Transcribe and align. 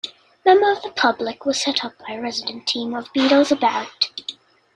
Members 0.43 0.77
of 0.77 0.81
the 0.83 0.89
public 0.93 1.45
were 1.45 1.53
set 1.53 1.85
up 1.85 1.93
by 1.99 2.15
a 2.15 2.19
resident 2.19 2.65
team 2.65 2.95
of 2.95 3.13
Beadle's 3.13 3.51
About! 3.51 4.09